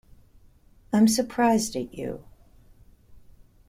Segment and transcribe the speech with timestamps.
[0.91, 2.23] I'm surprised at you.